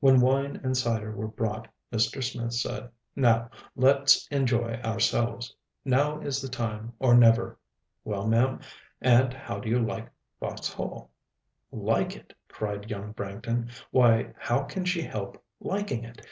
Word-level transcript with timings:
When 0.00 0.22
wine 0.22 0.58
and 0.64 0.74
cyder 0.74 1.14
were 1.14 1.28
brought, 1.28 1.68
Mr. 1.92 2.24
Smith 2.24 2.54
said, 2.54 2.88
"Now 3.14 3.50
let's 3.76 4.26
enjoy 4.28 4.76
ourselves; 4.82 5.54
now 5.84 6.20
is 6.20 6.40
the 6.40 6.48
time, 6.48 6.94
or 6.98 7.14
never. 7.14 7.58
Well, 8.02 8.26
ma'am, 8.26 8.60
and 9.02 9.34
how 9.34 9.60
do 9.60 9.68
you 9.68 9.78
like 9.84 10.08
Vauxhall?" 10.40 11.10
"Like 11.70 12.16
it!" 12.16 12.32
cried 12.48 12.88
young 12.90 13.12
Branghton; 13.12 13.68
"why, 13.90 14.32
how 14.38 14.62
can 14.62 14.86
she 14.86 15.02
help 15.02 15.36
liking 15.60 16.02
it? 16.04 16.26